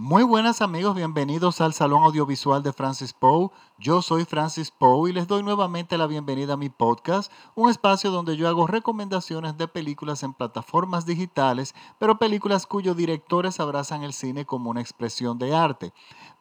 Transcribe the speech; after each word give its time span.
Muy 0.00 0.22
buenas 0.22 0.62
amigos, 0.62 0.94
bienvenidos 0.94 1.60
al 1.60 1.74
Salón 1.74 2.04
Audiovisual 2.04 2.62
de 2.62 2.72
Francis 2.72 3.12
Poe. 3.12 3.50
Yo 3.78 4.00
soy 4.00 4.24
Francis 4.24 4.70
Poe 4.70 5.10
y 5.10 5.12
les 5.12 5.26
doy 5.26 5.42
nuevamente 5.42 5.98
la 5.98 6.06
bienvenida 6.06 6.52
a 6.52 6.56
mi 6.56 6.68
podcast, 6.68 7.32
un 7.56 7.68
espacio 7.68 8.12
donde 8.12 8.36
yo 8.36 8.46
hago 8.46 8.68
recomendaciones 8.68 9.58
de 9.58 9.66
películas 9.66 10.22
en 10.22 10.34
plataformas 10.34 11.04
digitales, 11.04 11.74
pero 11.98 12.16
películas 12.16 12.64
cuyos 12.68 12.96
directores 12.96 13.58
abrazan 13.58 14.04
el 14.04 14.12
cine 14.12 14.46
como 14.46 14.70
una 14.70 14.80
expresión 14.80 15.36
de 15.40 15.56
arte. 15.56 15.92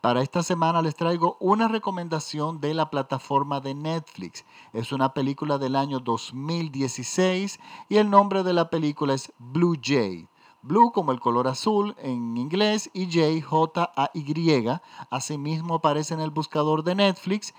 Para 0.01 0.21
esta 0.21 0.43
semana 0.43 0.83
les 0.83 0.95
traigo 0.95 1.35
una 1.39 1.67
recomendación 1.67 2.61
de 2.61 2.75
la 2.75 2.91
plataforma 2.91 3.59
de 3.59 3.73
Netflix. 3.73 4.45
Es 4.71 4.91
una 4.91 5.15
película 5.15 5.57
del 5.57 5.75
año 5.75 5.99
2016 5.99 7.59
y 7.89 7.95
el 7.95 8.11
nombre 8.11 8.43
de 8.43 8.53
la 8.53 8.69
película 8.69 9.15
es 9.15 9.33
Blue 9.39 9.75
Jay. 9.81 10.29
Blue 10.61 10.91
como 10.91 11.11
el 11.11 11.19
color 11.19 11.47
azul 11.47 11.95
en 11.99 12.35
inglés 12.37 12.89
y 12.93 13.05
J, 13.05 13.45
J-A-Y. 13.45 14.79
Asimismo 15.09 15.75
aparece 15.75 16.13
en 16.13 16.19
el 16.19 16.31
buscador 16.31 16.83
de 16.83 16.95
Netflix. 16.95 17.53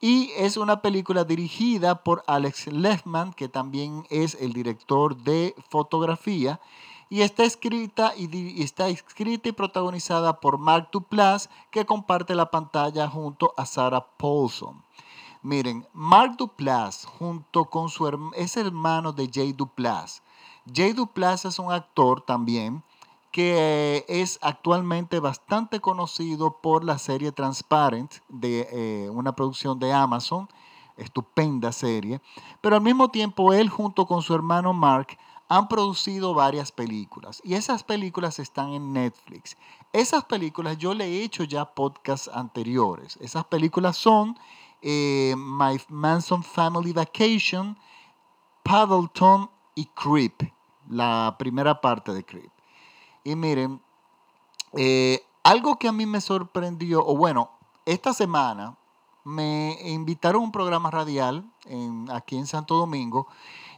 Y 0.00 0.30
es 0.36 0.56
una 0.56 0.82
película 0.82 1.24
dirigida 1.24 2.02
por 2.02 2.24
Alex 2.26 2.66
Lefman, 2.66 3.32
que 3.32 3.48
también 3.48 4.04
es 4.10 4.34
el 4.40 4.52
director 4.52 5.16
de 5.16 5.54
fotografía. 5.70 6.60
Y 7.08 7.20
está 7.20 7.44
escrita 7.44 8.12
y, 8.16 8.62
está 8.62 8.88
escrita 8.88 9.48
y 9.48 9.52
protagonizada 9.52 10.40
por 10.40 10.58
Mark 10.58 10.88
Duplass, 10.90 11.50
que 11.70 11.86
comparte 11.86 12.34
la 12.34 12.50
pantalla 12.50 13.08
junto 13.08 13.54
a 13.56 13.66
Sarah 13.66 14.06
Paulson. 14.16 14.82
Miren, 15.42 15.86
Mark 15.92 16.36
Duplass 16.36 17.04
junto 17.04 17.64
con 17.64 17.88
su 17.88 18.30
es 18.34 18.56
hermano 18.56 19.12
de 19.12 19.28
Jay 19.32 19.52
Duplass. 19.52 20.21
Jay 20.72 20.92
Duplass 20.92 21.44
es 21.44 21.58
un 21.58 21.72
actor 21.72 22.22
también 22.22 22.82
que 23.32 24.04
es 24.08 24.38
actualmente 24.42 25.18
bastante 25.18 25.80
conocido 25.80 26.60
por 26.60 26.84
la 26.84 26.98
serie 26.98 27.32
Transparent, 27.32 28.16
de 28.28 28.68
eh, 28.70 29.10
una 29.10 29.34
producción 29.34 29.78
de 29.78 29.90
Amazon, 29.92 30.48
estupenda 30.98 31.72
serie, 31.72 32.20
pero 32.60 32.76
al 32.76 32.82
mismo 32.82 33.08
tiempo 33.08 33.54
él 33.54 33.70
junto 33.70 34.06
con 34.06 34.20
su 34.20 34.34
hermano 34.34 34.74
Mark 34.74 35.18
han 35.48 35.66
producido 35.66 36.34
varias 36.34 36.72
películas 36.72 37.40
y 37.42 37.54
esas 37.54 37.82
películas 37.82 38.38
están 38.38 38.74
en 38.74 38.92
Netflix. 38.92 39.56
Esas 39.92 40.24
películas 40.24 40.76
yo 40.78 40.94
le 40.94 41.06
he 41.06 41.24
hecho 41.24 41.44
ya 41.44 41.64
podcasts 41.64 42.30
anteriores. 42.32 43.18
Esas 43.20 43.44
películas 43.44 43.96
son 43.96 44.38
eh, 44.82 45.34
My 45.36 45.80
Manson 45.88 46.42
Family 46.42 46.92
Vacation, 46.92 47.78
Paddleton 48.62 49.50
y 49.74 49.86
Creep, 49.86 50.52
la 50.88 51.36
primera 51.38 51.80
parte 51.80 52.12
de 52.12 52.24
Creep. 52.24 52.50
Y 53.24 53.36
miren, 53.36 53.80
eh, 54.74 55.24
algo 55.42 55.78
que 55.78 55.88
a 55.88 55.92
mí 55.92 56.06
me 56.06 56.20
sorprendió, 56.20 57.04
o 57.04 57.16
bueno, 57.16 57.50
esta 57.84 58.12
semana 58.12 58.76
me 59.24 59.78
invitaron 59.84 60.42
a 60.42 60.44
un 60.44 60.52
programa 60.52 60.90
radial 60.90 61.44
aquí 62.10 62.36
en 62.36 62.46
Santo 62.46 62.76
Domingo 62.76 63.28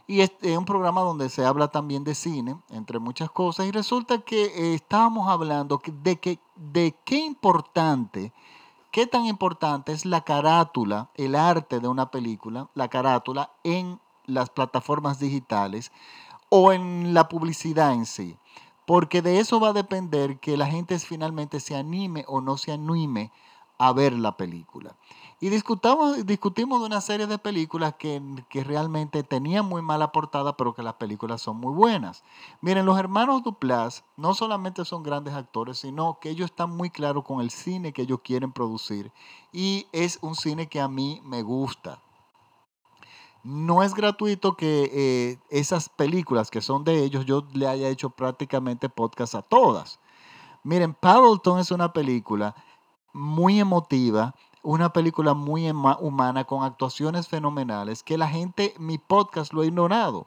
y 0.07 0.21
es, 0.21 0.31
un 0.41 0.65
programa 0.65 1.01
donde 1.01 1.29
se 1.29 1.45
habla 1.45 1.69
también 1.69 2.03
de 2.03 2.13
cine, 2.13 2.57
entre 2.69 2.99
muchas 2.99 3.31
cosas, 3.31 3.65
y 3.65 3.71
resulta 3.71 4.19
que 4.19 4.45
eh, 4.45 4.73
estábamos 4.75 5.27
hablando 5.29 5.81
de, 6.03 6.19
que, 6.19 6.39
de 6.55 6.95
qué 7.03 7.17
importante, 7.17 8.31
qué 8.91 9.07
tan 9.07 9.25
importante 9.25 9.91
es 9.91 10.05
la 10.05 10.21
carátula, 10.21 11.09
el 11.15 11.33
arte 11.35 11.79
de 11.79 11.87
una 11.87 12.11
película, 12.11 12.69
la 12.75 12.87
carátula 12.87 13.51
en 13.63 13.99
las 14.27 14.49
plataformas 14.49 15.19
digitales 15.19 15.91
o 16.49 16.71
en 16.71 17.13
la 17.13 17.27
publicidad 17.27 17.93
en 17.93 18.05
sí. 18.05 18.37
Porque 18.85 19.21
de 19.21 19.39
eso 19.39 19.59
va 19.59 19.69
a 19.69 19.73
depender 19.73 20.39
que 20.39 20.57
la 20.57 20.67
gente 20.67 20.97
finalmente 20.99 21.59
se 21.59 21.75
anime 21.75 22.23
o 22.27 22.41
no 22.41 22.57
se 22.57 22.71
anime 22.71 23.31
a 23.77 23.91
ver 23.91 24.13
la 24.13 24.37
película. 24.37 24.95
Y 25.41 25.49
discutamos, 25.49 26.25
discutimos 26.25 26.79
de 26.79 26.85
una 26.85 27.01
serie 27.01 27.27
de 27.27 27.37
películas 27.37 27.95
que, 27.95 28.21
que, 28.47 28.63
realmente 28.63 29.21
tenían 29.23 29.65
muy 29.65 29.81
mala 29.81 30.11
portada, 30.13 30.55
pero 30.55 30.73
que 30.73 30.81
las 30.81 30.93
películas 30.93 31.41
son 31.41 31.57
muy 31.57 31.73
buenas. 31.73 32.23
Miren, 32.61 32.85
los 32.85 32.97
hermanos 32.97 33.43
Duplas 33.43 34.05
no 34.15 34.33
solamente 34.33 34.85
son 34.85 35.03
grandes 35.03 35.33
actores, 35.33 35.79
sino 35.79 36.19
que 36.21 36.29
ellos 36.29 36.51
están 36.51 36.69
muy 36.69 36.89
claros 36.89 37.25
con 37.25 37.41
el 37.41 37.49
cine 37.49 37.91
que 37.91 38.03
ellos 38.03 38.21
quieren 38.23 38.53
producir. 38.53 39.11
Y 39.51 39.87
es 39.91 40.19
un 40.21 40.35
cine 40.35 40.67
que 40.67 40.79
a 40.79 40.87
mí 40.87 41.21
me 41.25 41.41
gusta 41.41 41.99
no 43.45 43.83
es 43.83 43.93
gratuito 43.93 44.57
que 44.57 44.89
eh, 44.91 45.37
esas 45.51 45.87
películas 45.87 46.49
que 46.49 46.61
son 46.61 46.83
de 46.83 47.03
ellos, 47.03 47.27
yo 47.27 47.45
le 47.53 47.67
haya 47.67 47.89
hecho 47.89 48.09
prácticamente 48.09 48.89
podcast 48.89 49.35
a 49.35 49.43
todas. 49.43 49.99
Miren, 50.63 50.95
Paddleton 50.95 51.59
es 51.59 51.69
una 51.69 51.93
película 51.93 52.55
muy 53.13 53.59
emotiva, 53.59 54.33
una 54.63 54.91
película 54.91 55.35
muy 55.35 55.69
humana 55.69 56.45
con 56.45 56.63
actuaciones 56.63 57.27
fenomenales 57.27 58.01
que 58.01 58.17
la 58.17 58.27
gente, 58.27 58.73
mi 58.79 58.97
podcast 58.97 59.53
lo 59.53 59.61
ha 59.61 59.67
ignorado. 59.67 60.25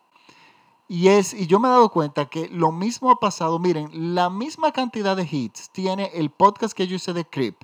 Y, 0.86 1.08
es, 1.08 1.34
y 1.34 1.48
yo 1.48 1.58
me 1.58 1.66
he 1.66 1.72
dado 1.72 1.90
cuenta 1.90 2.26
que 2.26 2.48
lo 2.48 2.70
mismo 2.70 3.10
ha 3.10 3.16
pasado, 3.18 3.58
miren, 3.58 4.14
la 4.14 4.30
misma 4.30 4.70
cantidad 4.70 5.16
de 5.16 5.28
hits 5.28 5.70
tiene 5.70 6.12
el 6.14 6.30
podcast 6.30 6.72
que 6.72 6.86
yo 6.86 6.94
hice 6.94 7.12
de 7.12 7.24
Creep, 7.24 7.56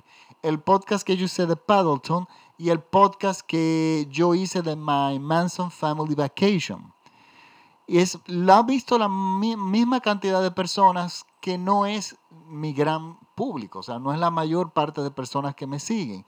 el 0.43 0.59
podcast 0.59 1.07
que 1.07 1.15
yo 1.15 1.25
hice 1.25 1.45
de 1.45 1.55
Paddleton 1.55 2.27
y 2.57 2.69
el 2.69 2.79
podcast 2.79 3.41
que 3.41 4.07
yo 4.09 4.33
hice 4.33 4.61
de 4.61 4.75
My 4.75 5.19
Manson 5.19 5.71
Family 5.71 6.15
Vacation. 6.15 6.93
Es, 7.87 8.17
la 8.25 8.57
ha 8.57 8.63
visto 8.63 8.97
la 8.97 9.09
misma 9.09 9.99
cantidad 9.99 10.41
de 10.41 10.51
personas 10.51 11.25
que 11.41 11.57
no 11.57 11.85
es 11.85 12.17
mi 12.47 12.73
gran 12.73 13.19
público, 13.35 13.79
o 13.79 13.83
sea, 13.83 13.99
no 13.99 14.13
es 14.13 14.19
la 14.19 14.31
mayor 14.31 14.71
parte 14.71 15.01
de 15.01 15.11
personas 15.11 15.55
que 15.55 15.67
me 15.67 15.79
siguen. 15.79 16.25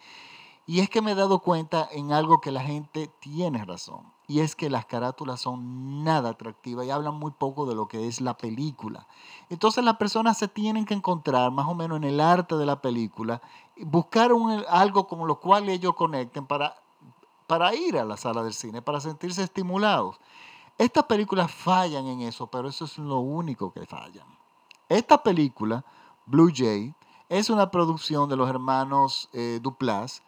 Y 0.70 0.82
es 0.82 0.90
que 0.90 1.02
me 1.02 1.14
he 1.14 1.16
dado 1.16 1.40
cuenta 1.40 1.88
en 1.94 2.12
algo 2.12 2.42
que 2.42 2.52
la 2.52 2.62
gente 2.62 3.10
tiene 3.22 3.64
razón. 3.64 4.12
Y 4.28 4.42
es 4.42 4.54
que 4.54 4.70
las 4.70 4.86
carátulas 4.86 5.40
son 5.40 6.04
nada 6.04 6.32
atractivas 6.32 6.86
y 6.86 6.92
hablan 6.92 7.16
muy 7.16 7.32
poco 7.32 7.66
de 7.66 7.74
lo 7.74 7.88
que 7.88 8.08
es 8.08 8.20
la 8.20 8.36
película. 8.36 9.08
Entonces 9.50 9.86
las 9.86 9.96
personas 9.96 10.38
se 10.38 10.50
tienen 10.50 10.84
que 10.84 10.94
encontrar 10.94 11.50
más 11.52 11.68
o 11.68 11.74
menos 11.74 11.96
en 11.96 12.04
el 12.04 12.20
arte 12.20 12.56
de 12.56 12.66
la 12.66 12.82
película, 12.82 13.42
buscar 13.86 14.32
algo 14.68 15.08
con 15.08 15.28
lo 15.28 15.40
cual 15.40 15.70
ellos 15.70 15.96
conecten 15.96 16.46
para, 16.46 16.76
para 17.48 17.74
ir 17.76 17.98
a 17.98 18.06
la 18.06 18.18
sala 18.18 18.44
del 18.44 18.54
cine, 18.54 18.82
para 18.82 19.00
sentirse 19.00 19.44
estimulados. 19.44 20.20
Estas 20.78 21.06
películas 21.06 21.52
fallan 21.52 22.06
en 22.08 22.22
eso, 22.22 22.48
pero 22.48 22.70
eso 22.70 22.86
es 22.86 22.98
lo 22.98 23.20
único 23.20 23.72
que 23.74 23.86
fallan. 23.86 24.28
Esta 24.90 25.22
película, 25.24 25.84
Blue 26.26 26.52
Jay, 26.54 26.94
es 27.30 27.50
una 27.50 27.72
producción 27.72 28.30
de 28.30 28.36
los 28.36 28.50
hermanos 28.50 29.30
eh, 29.34 29.60
Duplass 29.62 30.24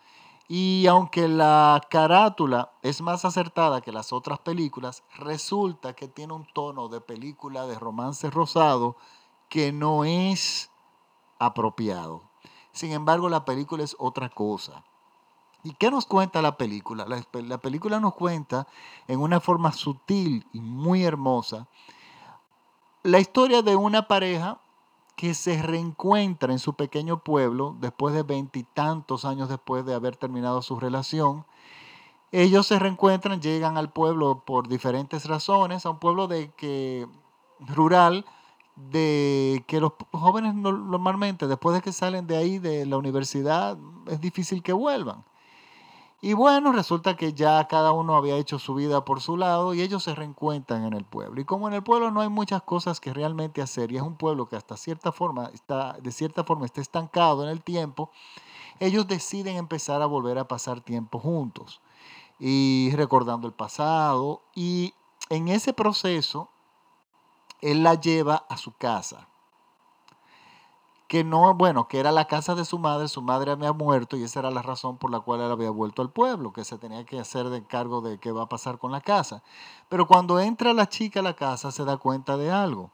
y 0.51 0.87
aunque 0.87 1.27
la 1.27 1.79
carátula 1.91 2.71
es 2.81 3.01
más 3.01 3.23
acertada 3.23 3.81
que 3.81 3.91
las 3.91 4.11
otras 4.11 4.39
películas, 4.39 5.03
resulta 5.15 5.93
que 5.93 6.07
tiene 6.07 6.33
un 6.33 6.47
tono 6.51 6.87
de 6.87 7.01
película 7.01 7.67
de 7.67 7.77
romance 7.77 8.31
rosado 8.31 8.95
que 9.47 9.71
no 9.71 10.05
es 10.05 10.71
apropiado. 11.37 12.28
Sin 12.71 12.91
embargo, 12.91 13.29
la 13.29 13.45
película 13.45 13.83
es 13.83 13.95
otra 13.99 14.29
cosa. 14.29 14.83
¿Y 15.63 15.73
qué 15.73 15.91
nos 15.91 16.05
cuenta 16.05 16.41
la 16.41 16.57
película? 16.57 17.05
La, 17.05 17.21
la 17.33 17.57
película 17.57 17.99
nos 17.99 18.13
cuenta 18.13 18.67
en 19.07 19.19
una 19.19 19.39
forma 19.39 19.73
sutil 19.73 20.47
y 20.53 20.61
muy 20.61 21.03
hermosa 21.03 21.67
la 23.03 23.19
historia 23.19 23.61
de 23.61 23.75
una 23.75 24.07
pareja 24.07 24.59
que 25.15 25.33
se 25.33 25.61
reencuentra 25.61 26.51
en 26.51 26.59
su 26.59 26.73
pequeño 26.73 27.23
pueblo 27.23 27.75
después 27.79 28.13
de 28.13 28.23
veintitantos 28.23 29.25
años 29.25 29.49
después 29.49 29.85
de 29.85 29.93
haber 29.93 30.15
terminado 30.15 30.61
su 30.61 30.79
relación. 30.79 31.45
Ellos 32.31 32.67
se 32.67 32.77
reencuentran, 32.77 33.41
llegan 33.41 33.77
al 33.77 33.91
pueblo 33.91 34.43
por 34.45 34.67
diferentes 34.67 35.25
razones, 35.25 35.85
a 35.85 35.91
un 35.91 35.99
pueblo 35.99 36.27
de 36.27 36.51
que 36.51 37.07
rural 37.59 38.25
de 38.91 39.63
que 39.67 39.79
los 39.81 39.93
jóvenes 40.11 40.55
normalmente 40.55 41.47
después 41.47 41.75
de 41.75 41.81
que 41.81 41.91
salen 41.91 42.27
de 42.27 42.37
ahí 42.37 42.59
de 42.59 42.85
la 42.85 42.97
universidad 42.97 43.77
es 44.07 44.21
difícil 44.21 44.63
que 44.63 44.73
vuelvan. 44.73 45.23
Y 46.21 46.33
bueno, 46.33 46.73
resulta 46.73 47.15
que 47.15 47.31
ya 47.31 47.65
cada 47.69 47.93
uno 47.93 48.15
había 48.15 48.35
hecho 48.35 48.59
su 48.59 48.75
vida 48.75 49.05
por 49.05 49.21
su 49.21 49.37
lado 49.37 49.73
y 49.73 49.81
ellos 49.81 50.03
se 50.03 50.15
reencuentran 50.15 50.83
en 50.83 50.93
el 50.93 51.05
pueblo. 51.05 51.39
Y 51.39 51.45
como 51.45 51.69
en 51.69 51.73
el 51.73 51.83
pueblo 51.83 52.11
no 52.11 52.19
hay 52.19 52.27
muchas 52.27 52.61
cosas 52.61 52.99
que 52.99 53.13
realmente 53.13 53.61
hacer 53.61 53.91
y 53.91 53.97
es 53.97 54.01
un 54.01 54.15
pueblo 54.15 54.49
que 54.49 54.57
hasta 54.57 54.75
cierta 54.75 55.13
forma 55.13 55.49
está, 55.53 55.93
de 56.01 56.11
cierta 56.11 56.43
forma 56.43 56.65
está 56.65 56.81
estancado 56.81 57.43
en 57.43 57.49
el 57.49 57.61
tiempo, 57.61 58.11
ellos 58.81 59.07
deciden 59.07 59.55
empezar 59.55 60.01
a 60.01 60.07
volver 60.07 60.37
a 60.39 60.47
pasar 60.47 60.81
tiempo 60.81 61.19
juntos 61.19 61.79
y 62.37 62.91
recordando 62.95 63.47
el 63.47 63.53
pasado. 63.53 64.41
Y 64.55 64.93
en 65.29 65.47
ese 65.47 65.73
proceso, 65.73 66.49
él 67.61 67.83
la 67.83 67.95
lleva 67.95 68.45
a 68.49 68.57
su 68.57 68.73
casa 68.73 69.29
que 71.09 71.23
no, 71.23 71.55
bueno, 71.55 71.87
que 71.87 71.99
era 71.99 72.11
la 72.11 72.27
casa 72.27 72.53
de 72.53 72.65
su 72.65 72.77
madre, 72.77 73.07
su 73.07 73.23
madre 73.23 73.49
había 73.51 73.73
muerto 73.73 74.15
y 74.15 74.21
esa 74.23 74.41
era 74.41 74.51
la 74.51 74.61
razón 74.61 74.97
por 74.97 75.09
la 75.09 75.19
cual 75.19 75.41
él 75.41 75.51
había 75.51 75.71
vuelto 75.71 76.03
al 76.03 76.11
pueblo, 76.11 76.53
que 76.53 76.63
se 76.63 76.77
tenía 76.77 77.03
que 77.03 77.19
hacer 77.19 77.49
de 77.49 77.65
cargo 77.65 78.01
de 78.01 78.19
qué 78.19 78.31
va 78.31 78.43
a 78.43 78.49
pasar 78.49 78.77
con 78.77 78.91
la 78.91 79.01
casa. 79.01 79.41
Pero 79.89 80.05
cuando 80.05 80.39
entra 80.39 80.71
la 80.71 80.87
chica 80.87 81.21
a 81.21 81.23
la 81.23 81.35
casa 81.35 81.71
se 81.71 81.83
da 81.83 81.97
cuenta 81.97 82.37
de 82.37 82.51
algo. 82.51 82.91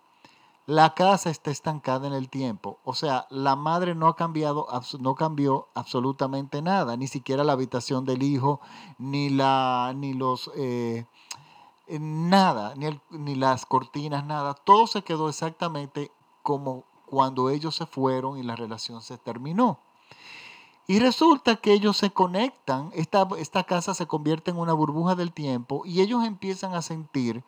la 0.66 0.96
casa 0.96 1.30
está 1.30 1.52
estancada 1.52 2.08
en 2.08 2.14
el 2.14 2.30
tiempo. 2.30 2.80
O 2.86 2.96
sea, 2.96 3.28
la 3.30 3.56
madre 3.58 3.96
no 3.96 4.08
ha 4.08 4.16
cambiado, 4.16 4.68
no 5.00 5.16
cambió 5.16 5.68
absolutamente 5.76 6.62
nada, 6.62 6.98
ni 6.98 7.08
siquiera 7.08 7.44
la 7.44 7.54
habitación 7.54 8.06
del 8.06 8.24
hijo, 8.24 8.62
ni 8.98 9.30
la, 9.30 9.94
ni 9.96 10.14
los 10.14 10.50
eh, 10.56 11.06
nada, 11.88 12.74
ni, 12.76 13.00
ni 13.12 13.36
las 13.36 13.66
cortinas, 13.66 14.26
nada. 14.26 14.54
Todo 14.54 14.88
se 14.88 15.04
quedó 15.04 15.30
exactamente 15.30 16.12
como 16.44 16.84
cuando 17.06 17.50
ellos 17.50 17.76
se 17.76 17.86
fueron 17.86 18.38
y 18.38 18.44
la 18.44 18.56
relación 18.56 19.02
se 19.02 19.18
terminó. 19.18 19.80
Y 20.88 21.00
resulta 21.00 21.56
que 21.56 21.74
ellos 21.74 21.98
se 21.98 22.12
conectan, 22.12 22.92
esta, 22.94 23.28
esta 23.40 23.64
casa 23.64 23.96
se 23.96 24.06
convierte 24.06 24.52
en 24.52 24.58
una 24.58 24.74
burbuja 24.74 25.16
del 25.16 25.34
tiempo 25.34 25.82
y 25.84 26.02
ellos 26.02 26.24
empiezan 26.24 26.76
a 26.76 26.84
sentir 26.84 27.44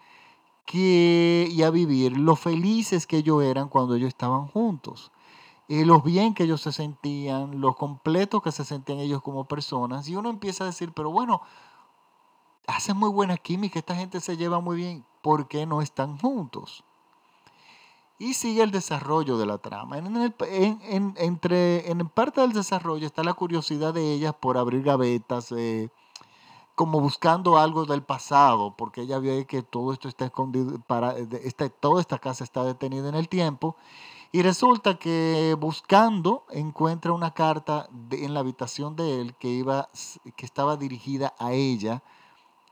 que, 0.66 1.48
y 1.51 1.62
a 1.62 1.69
vivir 1.69 2.18
lo 2.18 2.36
felices 2.36 3.06
que 3.06 3.18
ellos 3.18 3.44
eran 3.44 3.69
cuando 3.69 3.95
ellos 3.95 4.10
estaban 4.10 4.48
juntos. 4.48 5.12
y 5.68 5.83
los 5.86 6.04
bien 6.04 6.33
que 6.33 6.44
ellos 6.44 6.62
se 6.62 6.72
sentían, 6.72 7.62
lo 7.62 7.75
completos 7.75 8.42
que 8.42 8.51
se 8.51 8.66
sentían 8.66 9.00
ellos 9.00 9.22
como 9.22 9.48
personas. 9.48 10.07
Y 10.10 10.16
uno 10.16 10.30
empieza 10.30 10.63
a 10.63 10.68
decir, 10.68 10.94
pero 10.94 11.12
bueno, 11.12 11.42
hacen 12.68 12.98
muy 12.98 13.10
buena 13.10 13.38
química, 13.38 13.80
esta 13.80 13.96
gente 13.96 14.19
se 14.19 14.38
lleva 14.38 14.60
muy 14.60 14.78
bien, 14.78 15.06
¿por 15.22 15.48
qué 15.48 15.66
no 15.66 15.81
están 15.81 16.18
juntos? 16.18 16.84
Y 18.19 18.34
sigue 18.34 18.64
el 18.64 18.72
desarrollo 18.72 19.38
de 19.38 19.46
la 19.46 19.60
trama. 19.60 19.98
En, 19.98 21.14
entre, 21.18 21.90
en 21.90 22.10
parte 22.10 22.42
del 22.42 22.52
desarrollo 22.52 23.06
está 23.06 23.24
la 23.24 23.34
curiosidad 23.34 23.94
de 23.94 24.14
ellas 24.14 24.34
por 24.34 24.58
abrir 24.58 24.84
gavetas, 24.84 25.52
eh, 25.52 25.90
como 26.74 27.00
buscando 27.00 27.58
algo 27.58 27.86
del 27.86 28.04
pasado, 28.04 28.75
porque 28.75 29.02
ella 29.02 29.19
ve 29.19 29.46
que 29.46 29.62
todo 29.62 29.94
esto 29.94 30.08
está 30.08 30.25
escondido, 30.25 30.80
para, 30.88 31.16
esta, 31.18 31.69
toda 31.69 32.02
esta 32.02 32.18
casa 32.18 32.44
está 32.44 32.64
detenida 32.64 33.08
en 33.08 33.16
el 33.16 33.30
tiempo. 33.30 33.75
Y 34.31 34.42
resulta 34.42 35.00
que 35.00 35.56
buscando 35.60 36.44
encuentra 36.50 37.14
una 37.14 37.34
carta 37.34 37.88
en 38.12 38.34
la 38.34 38.42
habitación 38.42 38.96
de 38.96 39.22
él 39.22 39.36
que, 39.36 39.48
iba, 39.48 39.90
que 40.36 40.46
estaba 40.46 40.75
dirigida 40.75 41.34
a 41.40 41.54
ella, 41.54 42.04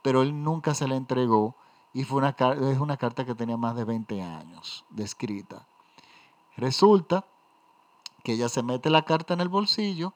pero 0.05 0.21
él 0.21 0.43
nunca 0.43 0.75
se 0.75 0.87
la 0.87 0.95
entregó 0.95 1.55
y 1.91 2.03
fue 2.03 2.19
una, 2.19 2.35
es 2.69 2.77
una 2.77 2.95
carta 2.95 3.25
que 3.25 3.33
tenía 3.33 3.57
más 3.57 3.75
de 3.75 3.85
20 3.85 4.21
años 4.21 4.85
de 4.91 5.03
escrita. 5.03 5.65
Resulta 6.57 7.25
que 8.23 8.33
ella 8.33 8.47
se 8.47 8.61
mete 8.61 8.91
la 8.91 9.01
carta 9.01 9.33
en 9.33 9.41
el 9.41 9.49
bolsillo 9.49 10.13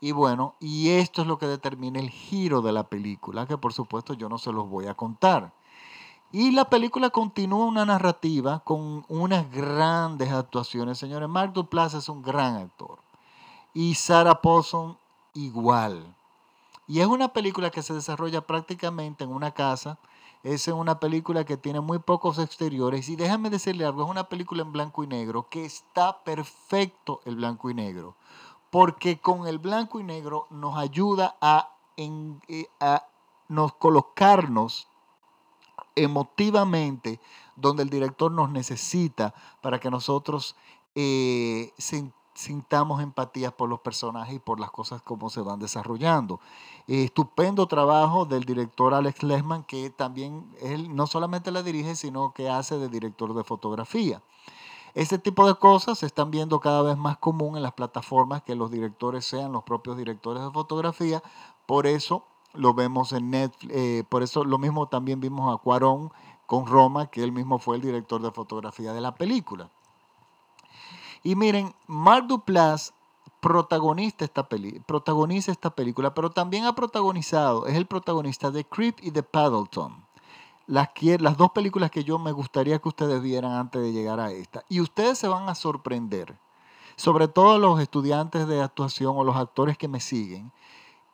y 0.00 0.12
bueno, 0.12 0.54
y 0.60 0.90
esto 0.90 1.22
es 1.22 1.26
lo 1.26 1.38
que 1.40 1.48
determina 1.48 1.98
el 1.98 2.08
giro 2.08 2.62
de 2.62 2.70
la 2.70 2.84
película, 2.84 3.44
que 3.44 3.58
por 3.58 3.72
supuesto 3.72 4.14
yo 4.14 4.28
no 4.28 4.38
se 4.38 4.52
los 4.52 4.68
voy 4.68 4.86
a 4.86 4.94
contar. 4.94 5.52
Y 6.30 6.52
la 6.52 6.70
película 6.70 7.10
continúa 7.10 7.66
una 7.66 7.84
narrativa 7.84 8.60
con 8.60 9.04
unas 9.08 9.50
grandes 9.50 10.30
actuaciones, 10.30 10.98
señores. 10.98 11.28
Mark 11.28 11.52
Duplass 11.52 11.94
es 11.94 12.08
un 12.08 12.22
gran 12.22 12.58
actor. 12.58 13.00
Y 13.74 13.96
Sarah 13.96 14.40
Paulson 14.40 14.96
igual. 15.34 16.14
Y 16.86 17.00
es 17.00 17.06
una 17.06 17.32
película 17.32 17.70
que 17.70 17.82
se 17.82 17.94
desarrolla 17.94 18.46
prácticamente 18.46 19.24
en 19.24 19.30
una 19.30 19.52
casa. 19.52 19.98
Es 20.42 20.66
una 20.66 20.98
película 20.98 21.44
que 21.44 21.56
tiene 21.56 21.80
muy 21.80 22.00
pocos 22.00 22.38
exteriores. 22.38 23.08
Y 23.08 23.16
déjame 23.16 23.50
decirle 23.50 23.84
algo, 23.84 24.02
es 24.02 24.10
una 24.10 24.28
película 24.28 24.62
en 24.62 24.72
blanco 24.72 25.04
y 25.04 25.06
negro 25.06 25.48
que 25.48 25.64
está 25.64 26.24
perfecto 26.24 27.20
el 27.24 27.36
blanco 27.36 27.70
y 27.70 27.74
negro, 27.74 28.16
porque 28.70 29.20
con 29.20 29.46
el 29.46 29.58
blanco 29.58 30.00
y 30.00 30.02
negro 30.02 30.46
nos 30.50 30.76
ayuda 30.76 31.36
a, 31.40 31.76
eh, 31.96 32.66
nos 33.48 33.74
colocarnos 33.74 34.88
emotivamente 35.94 37.20
donde 37.54 37.82
el 37.82 37.90
director 37.90 38.32
nos 38.32 38.50
necesita 38.50 39.34
para 39.60 39.78
que 39.78 39.90
nosotros 39.90 40.56
eh, 40.94 41.72
sintamos 42.34 43.02
empatía 43.02 43.50
por 43.50 43.68
los 43.68 43.80
personajes 43.80 44.36
y 44.36 44.38
por 44.38 44.60
las 44.60 44.70
cosas 44.70 45.02
como 45.02 45.30
se 45.30 45.40
van 45.40 45.58
desarrollando. 45.58 46.40
estupendo 46.86 47.66
trabajo 47.66 48.24
del 48.24 48.44
director 48.44 48.94
Alex 48.94 49.22
Lehman, 49.22 49.64
que 49.64 49.90
también 49.90 50.50
él 50.60 50.94
no 50.94 51.06
solamente 51.06 51.50
la 51.50 51.62
dirige, 51.62 51.94
sino 51.94 52.32
que 52.32 52.48
hace 52.48 52.78
de 52.78 52.88
director 52.88 53.34
de 53.34 53.44
fotografía. 53.44 54.22
Este 54.94 55.18
tipo 55.18 55.46
de 55.46 55.54
cosas 55.54 55.98
se 55.98 56.06
están 56.06 56.30
viendo 56.30 56.60
cada 56.60 56.82
vez 56.82 56.98
más 56.98 57.16
común 57.16 57.56
en 57.56 57.62
las 57.62 57.72
plataformas 57.72 58.42
que 58.42 58.54
los 58.54 58.70
directores 58.70 59.24
sean 59.24 59.52
los 59.52 59.62
propios 59.62 59.96
directores 59.96 60.42
de 60.42 60.50
fotografía. 60.50 61.22
Por 61.64 61.86
eso 61.86 62.24
lo 62.52 62.74
vemos 62.74 63.12
en 63.12 63.30
Netflix. 63.30 63.74
Eh, 63.74 64.04
por 64.08 64.22
eso 64.22 64.44
lo 64.44 64.58
mismo 64.58 64.88
también 64.88 65.20
vimos 65.20 65.52
a 65.52 65.56
Cuarón 65.62 66.12
con 66.46 66.66
Roma, 66.66 67.06
que 67.06 67.22
él 67.22 67.32
mismo 67.32 67.58
fue 67.58 67.76
el 67.76 67.82
director 67.82 68.20
de 68.20 68.30
fotografía 68.30 68.92
de 68.92 69.00
la 69.00 69.14
película. 69.14 69.70
Y 71.22 71.36
miren, 71.36 71.74
Mark 71.86 72.26
Duplass 72.26 72.92
protagonista 73.42 74.24
esta 74.24 74.48
peli 74.48 74.80
protagoniza 74.86 75.50
esta 75.50 75.70
película, 75.70 76.14
pero 76.14 76.30
también 76.30 76.64
ha 76.64 76.76
protagonizado, 76.76 77.66
es 77.66 77.74
el 77.74 77.86
protagonista 77.86 78.52
de 78.52 78.64
Creep 78.64 78.98
y 79.02 79.10
de 79.10 79.24
Paddleton. 79.24 80.06
Las, 80.68 80.90
las 81.18 81.36
dos 81.36 81.50
películas 81.50 81.90
que 81.90 82.04
yo 82.04 82.20
me 82.20 82.30
gustaría 82.30 82.78
que 82.78 82.88
ustedes 82.88 83.20
vieran 83.20 83.52
antes 83.52 83.82
de 83.82 83.92
llegar 83.92 84.20
a 84.20 84.30
esta. 84.30 84.64
Y 84.68 84.80
ustedes 84.80 85.18
se 85.18 85.26
van 85.26 85.48
a 85.48 85.56
sorprender, 85.56 86.38
sobre 86.94 87.26
todo 87.26 87.58
los 87.58 87.80
estudiantes 87.80 88.46
de 88.46 88.62
actuación 88.62 89.14
o 89.16 89.24
los 89.24 89.36
actores 89.36 89.76
que 89.76 89.88
me 89.88 89.98
siguen, 89.98 90.52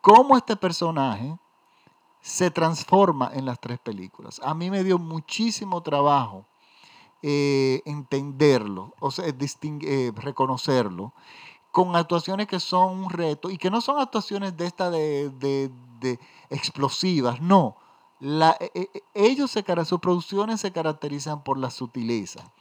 cómo 0.02 0.36
este 0.36 0.54
personaje 0.54 1.38
se 2.20 2.50
transforma 2.50 3.30
en 3.32 3.46
las 3.46 3.58
tres 3.58 3.78
películas. 3.78 4.38
A 4.44 4.52
mí 4.52 4.70
me 4.70 4.84
dio 4.84 4.98
muchísimo 4.98 5.82
trabajo 5.82 6.44
eh, 7.22 7.82
entenderlo, 7.84 8.94
o 9.00 9.10
sea, 9.10 9.26
eh, 9.26 10.12
reconocerlo, 10.14 11.12
con 11.72 11.96
actuaciones 11.96 12.46
que 12.46 12.60
son 12.60 13.04
un 13.04 13.10
reto 13.10 13.50
y 13.50 13.58
que 13.58 13.70
no 13.70 13.80
son 13.80 14.00
actuaciones 14.00 14.56
de 14.56 14.66
esta 14.66 14.90
de, 14.90 16.18
explosivas, 16.50 17.40
no. 17.40 17.76
La, 18.20 18.56
e, 18.60 18.70
e, 18.74 19.02
ellos 19.14 19.50
se, 19.50 19.64
sus 19.84 20.00
producciones 20.00 20.60
se 20.60 20.72
caracterizan 20.72 21.42
por 21.42 21.58
la 21.58 21.70
sutileza. 21.70 22.52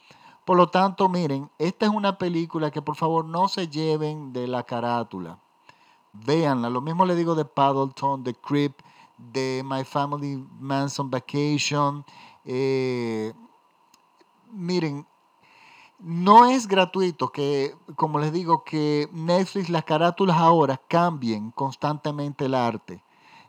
Por 0.45 0.57
lo 0.57 0.69
tanto, 0.69 1.09
miren, 1.09 1.50
esta 1.57 1.86
es 1.86 1.92
una 1.92 2.18
película 2.18 2.71
que 2.71 2.81
por 2.81 2.95
favor 2.95 3.25
no 3.25 3.48
se 3.50 3.68
lleven 3.68 4.33
de 4.33 4.48
la 4.48 4.63
carátula. 4.63 5.39
Véanla. 6.13 6.69
Lo 6.69 6.81
mismo 6.81 7.06
le 7.06 7.15
digo 7.15 7.36
de 7.36 7.45
Paddleton, 7.45 8.24
de 8.24 8.33
Creep, 8.33 8.81
de 9.18 9.62
My 9.65 9.83
Family 9.83 10.44
Manson 10.59 11.12
Vacation. 11.12 12.06
Eh, 12.45 13.33
miren, 14.51 15.05
no 15.99 16.45
es 16.45 16.67
gratuito 16.67 17.29
que, 17.31 17.75
como 17.95 18.19
les 18.19 18.31
digo, 18.31 18.63
que 18.63 19.09
Netflix, 19.11 19.69
las 19.69 19.83
carátulas 19.83 20.38
ahora 20.38 20.79
cambien 20.88 21.51
constantemente 21.51 22.45
el 22.45 22.54
arte. 22.54 23.04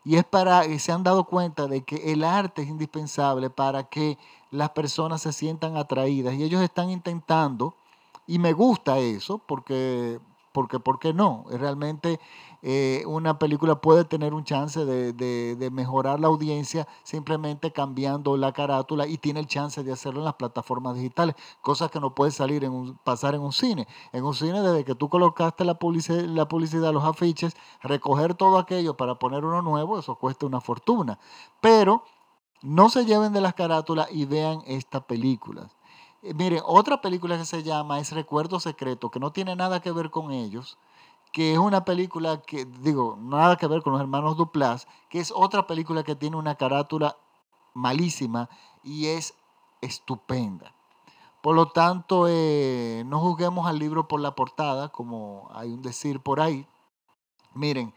Y 0.04 0.16
es 0.16 0.24
para, 0.24 0.62
que 0.62 0.78
se 0.78 0.92
han 0.92 1.02
dado 1.02 1.24
cuenta 1.24 1.66
de 1.66 1.82
que 1.82 2.12
el 2.12 2.24
arte 2.24 2.62
es 2.62 2.68
indispensable 2.68 3.50
para 3.50 3.84
que 3.84 4.16
las 4.50 4.70
personas 4.70 5.20
se 5.20 5.32
sientan 5.32 5.76
atraídas. 5.76 6.34
Y 6.34 6.44
ellos 6.44 6.62
están 6.62 6.88
intentando, 6.88 7.74
y 8.26 8.38
me 8.38 8.54
gusta 8.54 8.98
eso, 8.98 9.38
porque, 9.38 10.18
porque 10.52 10.80
¿por 10.80 10.98
qué 10.98 11.12
no? 11.12 11.44
Realmente 11.50 12.18
eh, 12.62 13.04
una 13.06 13.38
película 13.38 13.80
puede 13.80 14.04
tener 14.04 14.34
un 14.34 14.44
chance 14.44 14.84
de, 14.84 15.70
mejorar 15.72 16.18
la 16.18 16.28
audiencia 16.28 16.88
simplemente 17.04 17.72
cambiando 17.72 18.36
la 18.36 18.52
carátula 18.52 19.06
y 19.06 19.18
tiene 19.18 19.40
el 19.40 19.46
chance 19.46 19.82
de 19.84 19.92
hacerlo 19.92 20.20
en 20.20 20.24
las 20.24 20.34
plataformas 20.34 20.96
digitales, 20.96 21.36
cosas 21.60 21.90
que 21.90 22.00
no 22.00 22.14
puede 22.14 22.32
salir 22.32 22.64
en 22.64 22.72
un, 22.72 22.96
pasar 22.98 23.34
en 23.34 23.42
un 23.42 23.52
cine. 23.52 23.86
En 24.12 24.24
un 24.24 24.34
cine, 24.34 24.60
desde 24.60 24.84
que 24.84 24.94
tú 24.94 25.08
colocaste 25.08 25.64
la 25.64 25.74
publicidad, 25.78 26.24
la 26.24 26.48
publicidad, 26.48 26.92
los 26.92 27.04
afiches, 27.04 27.56
recoger 27.82 28.34
todo 28.34 28.58
aquello 28.58 28.96
para 28.96 29.16
poner 29.16 29.44
uno 29.44 29.62
nuevo, 29.62 29.98
eso 29.98 30.16
cuesta 30.16 30.46
una 30.46 30.60
fortuna. 30.60 31.18
Pero 31.60 32.02
no 32.62 32.88
se 32.90 33.04
lleven 33.04 33.32
de 33.32 33.40
las 33.40 33.54
carátulas 33.54 34.08
y 34.10 34.24
vean 34.24 34.62
esta 34.66 35.00
película. 35.06 35.68
Eh, 36.22 36.34
miren, 36.34 36.62
otra 36.64 37.00
película 37.00 37.38
que 37.38 37.44
se 37.44 37.62
llama 37.62 38.00
es 38.00 38.12
Recuerdo 38.12 38.58
Secreto, 38.58 39.10
que 39.10 39.20
no 39.20 39.32
tiene 39.32 39.54
nada 39.54 39.80
que 39.80 39.92
ver 39.92 40.10
con 40.10 40.32
ellos, 40.32 40.78
que 41.32 41.52
es 41.52 41.58
una 41.58 41.84
película 41.84 42.42
que, 42.42 42.64
digo, 42.64 43.16
nada 43.20 43.56
que 43.56 43.66
ver 43.66 43.82
con 43.82 43.92
los 43.92 44.00
hermanos 44.00 44.36
Duplas, 44.36 44.86
que 45.08 45.20
es 45.20 45.32
otra 45.34 45.66
película 45.66 46.02
que 46.02 46.16
tiene 46.16 46.36
una 46.36 46.54
carátula 46.54 47.16
malísima 47.74 48.48
y 48.82 49.06
es 49.06 49.34
estupenda. 49.80 50.74
Por 51.42 51.54
lo 51.54 51.66
tanto, 51.68 52.26
eh, 52.28 53.04
no 53.06 53.20
juzguemos 53.20 53.66
al 53.66 53.78
libro 53.78 54.08
por 54.08 54.20
la 54.20 54.34
portada, 54.34 54.88
como 54.88 55.48
hay 55.52 55.72
un 55.72 55.82
decir 55.82 56.20
por 56.20 56.40
ahí. 56.40 56.66
Miren, 57.54 57.94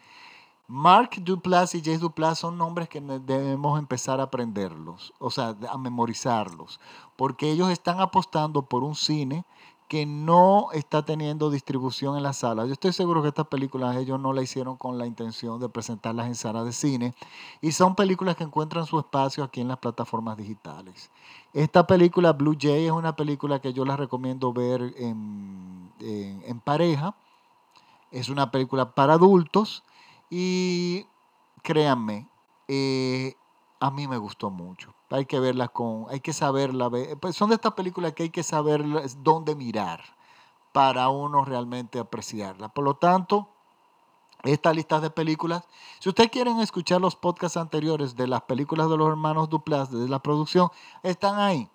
Mark 0.67 1.09
Duplass 1.17 1.75
y 1.75 1.79
Jace 1.79 1.97
Duplass 1.97 2.39
son 2.39 2.57
nombres 2.57 2.87
que 2.87 3.01
debemos 3.01 3.77
empezar 3.77 4.21
a 4.21 4.23
aprenderlos, 4.23 5.13
o 5.19 5.29
sea, 5.29 5.55
a 5.69 5.77
memorizarlos, 5.77 6.79
porque 7.17 7.51
ellos 7.51 7.69
están 7.69 7.99
apostando 7.99 8.61
por 8.61 8.83
un 8.83 8.95
cine 8.95 9.43
que 9.91 10.05
no 10.05 10.69
está 10.71 11.03
teniendo 11.03 11.49
distribución 11.49 12.15
en 12.15 12.23
las 12.23 12.37
salas. 12.37 12.65
Yo 12.67 12.71
estoy 12.71 12.93
seguro 12.93 13.21
que 13.21 13.27
estas 13.27 13.47
películas 13.47 13.97
ellos 13.97 14.17
no 14.21 14.31
la 14.31 14.41
hicieron 14.41 14.77
con 14.77 14.97
la 14.97 15.05
intención 15.05 15.59
de 15.59 15.67
presentarlas 15.67 16.27
en 16.27 16.35
salas 16.35 16.63
de 16.63 16.71
cine 16.71 17.13
y 17.59 17.73
son 17.73 17.93
películas 17.93 18.37
que 18.37 18.45
encuentran 18.45 18.85
su 18.85 18.97
espacio 18.97 19.43
aquí 19.43 19.59
en 19.59 19.67
las 19.67 19.79
plataformas 19.79 20.37
digitales. 20.37 21.11
Esta 21.51 21.85
película 21.85 22.31
Blue 22.31 22.55
Jay 22.57 22.85
es 22.85 22.91
una 22.93 23.17
película 23.17 23.59
que 23.59 23.73
yo 23.73 23.83
la 23.83 23.97
recomiendo 23.97 24.53
ver 24.53 24.93
en, 24.95 25.91
en 25.99 26.59
pareja. 26.61 27.13
Es 28.11 28.29
una 28.29 28.49
película 28.49 28.91
para 28.91 29.15
adultos 29.15 29.83
y 30.29 31.05
créanme, 31.63 32.29
eh, 32.69 33.35
a 33.81 33.89
mí 33.89 34.07
me 34.07 34.17
gustó 34.17 34.51
mucho. 34.51 34.93
Hay 35.09 35.25
que 35.25 35.39
verla 35.39 35.67
con, 35.67 36.05
hay 36.09 36.19
que 36.19 36.33
saberla. 36.33 36.89
Pues 37.19 37.35
son 37.35 37.49
de 37.49 37.55
estas 37.55 37.73
películas 37.73 38.13
que 38.13 38.23
hay 38.23 38.29
que 38.29 38.43
saber 38.43 38.85
dónde 39.23 39.55
mirar 39.55 40.03
para 40.71 41.09
uno 41.09 41.43
realmente 41.43 41.97
apreciarla. 41.97 42.69
Por 42.69 42.85
lo 42.85 42.95
tanto, 42.95 43.49
esta 44.43 44.71
lista 44.71 44.99
de 44.99 45.09
películas, 45.09 45.67
si 45.99 46.09
ustedes 46.09 46.29
quieren 46.29 46.59
escuchar 46.59 47.01
los 47.01 47.15
podcasts 47.15 47.57
anteriores 47.57 48.15
de 48.15 48.27
las 48.27 48.43
películas 48.43 48.87
de 48.87 48.97
los 48.97 49.09
hermanos 49.09 49.49
Duplas, 49.49 49.91
de 49.91 50.07
la 50.07 50.19
producción, 50.19 50.69
están 51.01 51.39
ahí. 51.39 51.67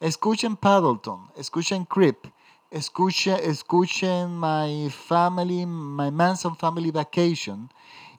Escuchen 0.00 0.56
Paddleton, 0.56 1.30
escuchen 1.36 1.84
Creep, 1.84 2.32
escuchen, 2.70 3.36
escuchen 3.42 4.40
My 4.40 4.88
Family, 4.88 5.66
My 5.66 6.10
Manson 6.10 6.56
Family 6.56 6.90
Vacation 6.90 7.70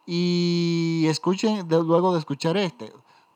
y 0.06 1.06
escuchen 1.08 1.68
luego 1.68 2.14
de 2.14 2.20
escuchar 2.20 2.58
este 2.58 2.94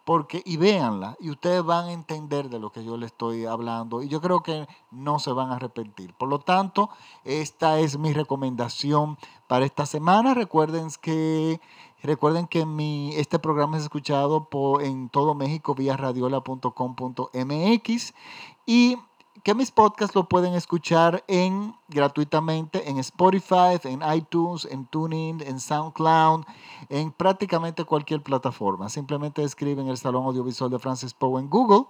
porque 0.07 0.41
y 0.45 0.55
véanla 0.55 1.17
y 1.19 1.29
ustedes 1.31 1.65
van 1.65 1.87
a 1.87 1.91
entender 1.91 2.49
de 2.49 2.59
lo 2.59 2.71
que 2.71 2.85
yo 2.85 2.95
les 2.95 3.07
estoy 3.07 3.45
hablando 3.45 4.01
y 4.01 4.07
yo 4.07 4.21
creo 4.21 4.39
que 4.39 4.65
no 4.89 5.19
se 5.19 5.33
van 5.33 5.51
a 5.51 5.57
arrepentir. 5.57 6.13
Por 6.13 6.29
lo 6.29 6.39
tanto, 6.39 6.89
esta 7.25 7.81
es 7.81 7.97
mi 7.97 8.13
recomendación 8.13 9.17
para 9.47 9.65
esta 9.65 9.85
semana. 9.85 10.33
Recuerden 10.33 10.87
que 11.01 11.59
recuerden 12.01 12.47
que 12.47 12.65
mi 12.65 13.13
este 13.15 13.37
programa 13.37 13.75
es 13.75 13.83
escuchado 13.83 14.45
por, 14.45 14.81
en 14.81 15.09
todo 15.09 15.35
México 15.35 15.75
vía 15.75 15.97
radiola.com.mx 15.97 18.13
y 18.65 18.97
que 19.43 19.53
mis 19.53 19.71
podcasts 19.71 20.15
lo 20.15 20.27
pueden 20.27 20.53
escuchar 20.53 21.23
en 21.27 21.75
gratuitamente 21.87 22.89
en 22.89 22.97
Spotify, 22.97 23.79
en 23.83 24.01
iTunes, 24.15 24.67
en 24.69 24.85
TuneIn, 24.85 25.41
en 25.41 25.59
SoundCloud, 25.59 26.43
en 26.89 27.11
prácticamente 27.11 27.83
cualquier 27.85 28.21
plataforma. 28.21 28.89
Simplemente 28.89 29.43
escriben 29.43 29.87
el 29.87 29.97
Salón 29.97 30.25
Audiovisual 30.25 30.71
de 30.71 30.79
Francis 30.79 31.13
Poe 31.13 31.39
en 31.39 31.49
Google 31.49 31.87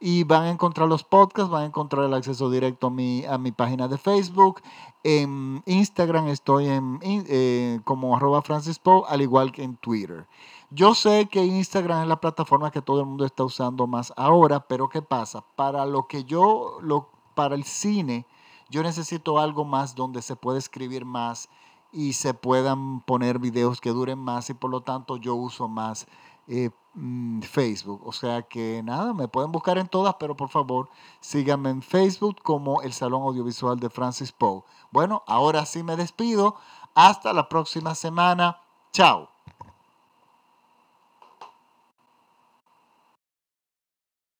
y 0.00 0.24
van 0.24 0.44
a 0.44 0.50
encontrar 0.50 0.88
los 0.88 1.04
podcasts, 1.04 1.50
van 1.50 1.62
a 1.62 1.66
encontrar 1.66 2.04
el 2.04 2.14
acceso 2.14 2.50
directo 2.50 2.88
a 2.88 2.90
mi, 2.90 3.24
a 3.24 3.38
mi 3.38 3.52
página 3.52 3.88
de 3.88 3.98
Facebook. 3.98 4.60
En 5.02 5.62
Instagram 5.66 6.28
estoy 6.28 6.66
en, 6.66 6.98
eh, 7.02 7.80
como 7.84 8.16
arroba 8.16 8.42
Francis 8.42 8.78
Poe, 8.78 9.04
al 9.08 9.22
igual 9.22 9.52
que 9.52 9.62
en 9.62 9.76
Twitter. 9.76 10.26
Yo 10.70 10.94
sé 10.94 11.28
que 11.30 11.44
Instagram 11.44 12.02
es 12.02 12.08
la 12.08 12.20
plataforma 12.20 12.70
que 12.70 12.82
todo 12.82 13.00
el 13.00 13.06
mundo 13.06 13.24
está 13.24 13.44
usando 13.44 13.86
más 13.86 14.12
ahora, 14.16 14.60
pero 14.60 14.88
¿qué 14.88 15.02
pasa? 15.02 15.44
Para 15.54 15.86
lo 15.86 16.06
que 16.06 16.24
yo, 16.24 16.78
lo, 16.82 17.08
para 17.34 17.54
el 17.54 17.64
cine, 17.64 18.26
yo 18.70 18.82
necesito 18.82 19.38
algo 19.38 19.64
más 19.64 19.94
donde 19.94 20.20
se 20.20 20.36
pueda 20.36 20.58
escribir 20.58 21.04
más 21.04 21.48
y 21.92 22.14
se 22.14 22.34
puedan 22.34 23.00
poner 23.02 23.38
videos 23.38 23.80
que 23.80 23.90
duren 23.90 24.18
más 24.18 24.50
y 24.50 24.54
por 24.54 24.70
lo 24.70 24.80
tanto 24.80 25.16
yo 25.16 25.36
uso 25.36 25.68
más 25.68 26.08
eh, 26.48 26.70
mm, 26.94 27.40
Facebook. 27.42 28.06
O 28.06 28.12
sea 28.12 28.42
que 28.42 28.82
nada, 28.84 29.12
me 29.14 29.28
pueden 29.28 29.52
buscar 29.52 29.78
en 29.78 29.88
todas, 29.88 30.14
pero 30.18 30.36
por 30.36 30.48
favor 30.48 30.88
síganme 31.20 31.70
en 31.70 31.82
Facebook 31.82 32.36
como 32.42 32.82
el 32.82 32.92
Salón 32.92 33.22
Audiovisual 33.22 33.78
de 33.80 33.90
Francis 33.90 34.32
Poe. 34.32 34.62
Bueno, 34.90 35.22
ahora 35.26 35.66
sí 35.66 35.82
me 35.82 35.96
despido. 35.96 36.56
Hasta 36.94 37.32
la 37.32 37.48
próxima 37.48 37.94
semana. 37.94 38.60
Chao. 38.92 39.33